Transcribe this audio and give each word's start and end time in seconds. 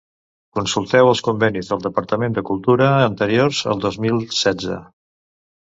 Consulteu 0.59 1.09
els 1.09 1.21
convenis 1.27 1.69
del 1.73 1.83
Departament 1.85 2.39
de 2.39 2.45
Cultura 2.49 2.89
anteriors 3.13 3.61
al 3.75 3.87
dos 3.89 4.05
mil 4.07 4.23
setze. 4.43 4.85